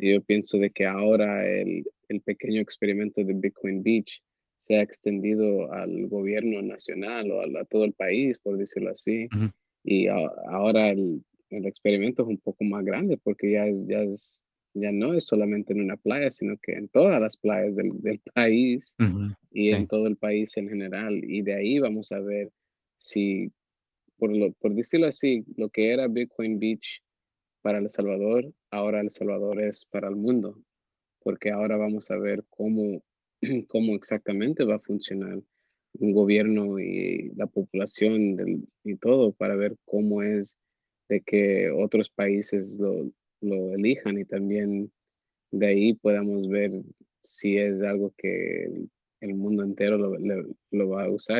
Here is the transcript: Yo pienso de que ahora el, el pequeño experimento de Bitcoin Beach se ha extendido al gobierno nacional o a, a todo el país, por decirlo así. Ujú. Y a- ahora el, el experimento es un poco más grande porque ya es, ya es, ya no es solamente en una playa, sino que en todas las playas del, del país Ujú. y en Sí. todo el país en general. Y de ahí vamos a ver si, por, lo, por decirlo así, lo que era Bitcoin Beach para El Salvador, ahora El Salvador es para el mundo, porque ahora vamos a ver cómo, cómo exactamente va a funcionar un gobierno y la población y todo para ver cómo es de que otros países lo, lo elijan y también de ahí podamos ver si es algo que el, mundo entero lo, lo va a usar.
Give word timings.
Yo 0.00 0.20
pienso 0.22 0.58
de 0.58 0.70
que 0.70 0.86
ahora 0.86 1.46
el, 1.48 1.84
el 2.08 2.20
pequeño 2.20 2.60
experimento 2.60 3.22
de 3.22 3.32
Bitcoin 3.34 3.82
Beach 3.82 4.22
se 4.56 4.76
ha 4.76 4.82
extendido 4.82 5.72
al 5.72 6.06
gobierno 6.08 6.60
nacional 6.62 7.30
o 7.30 7.40
a, 7.40 7.60
a 7.60 7.64
todo 7.64 7.84
el 7.84 7.92
país, 7.92 8.38
por 8.40 8.56
decirlo 8.58 8.90
así. 8.90 9.26
Ujú. 9.34 9.50
Y 9.84 10.08
a- 10.08 10.32
ahora 10.50 10.90
el, 10.90 11.22
el 11.50 11.66
experimento 11.66 12.22
es 12.22 12.28
un 12.28 12.38
poco 12.38 12.64
más 12.64 12.84
grande 12.84 13.16
porque 13.16 13.52
ya 13.52 13.66
es, 13.66 13.86
ya 13.86 14.02
es, 14.02 14.42
ya 14.74 14.92
no 14.92 15.14
es 15.14 15.24
solamente 15.26 15.72
en 15.72 15.80
una 15.80 15.96
playa, 15.96 16.30
sino 16.30 16.56
que 16.58 16.72
en 16.72 16.88
todas 16.88 17.20
las 17.20 17.36
playas 17.36 17.74
del, 17.76 18.00
del 18.02 18.20
país 18.34 18.96
Ujú. 18.98 19.34
y 19.52 19.70
en 19.70 19.82
Sí. 19.82 19.86
todo 19.88 20.06
el 20.06 20.16
país 20.16 20.56
en 20.56 20.68
general. 20.68 21.22
Y 21.24 21.42
de 21.42 21.54
ahí 21.54 21.78
vamos 21.78 22.12
a 22.12 22.20
ver 22.20 22.50
si, 22.98 23.50
por, 24.18 24.36
lo, 24.36 24.52
por 24.54 24.74
decirlo 24.74 25.06
así, 25.06 25.44
lo 25.56 25.68
que 25.70 25.92
era 25.92 26.08
Bitcoin 26.08 26.58
Beach 26.58 27.00
para 27.62 27.78
El 27.78 27.88
Salvador, 27.90 28.52
ahora 28.70 29.00
El 29.00 29.10
Salvador 29.10 29.60
es 29.62 29.86
para 29.86 30.08
el 30.08 30.16
mundo, 30.16 30.62
porque 31.20 31.50
ahora 31.50 31.76
vamos 31.76 32.10
a 32.10 32.18
ver 32.18 32.44
cómo, 32.50 33.02
cómo 33.68 33.94
exactamente 33.94 34.64
va 34.64 34.76
a 34.76 34.80
funcionar 34.80 35.40
un 35.94 36.12
gobierno 36.12 36.78
y 36.78 37.32
la 37.34 37.46
población 37.46 38.68
y 38.84 38.96
todo 38.96 39.32
para 39.32 39.56
ver 39.56 39.76
cómo 39.84 40.22
es 40.22 40.56
de 41.08 41.22
que 41.22 41.70
otros 41.70 42.10
países 42.10 42.74
lo, 42.74 43.10
lo 43.40 43.74
elijan 43.74 44.18
y 44.18 44.24
también 44.24 44.92
de 45.50 45.66
ahí 45.66 45.94
podamos 45.94 46.48
ver 46.48 46.82
si 47.22 47.56
es 47.56 47.80
algo 47.82 48.12
que 48.16 48.64
el, 49.20 49.34
mundo 49.34 49.64
entero 49.64 49.96
lo, 49.96 50.16
lo 50.70 50.88
va 50.88 51.04
a 51.04 51.10
usar. 51.10 51.36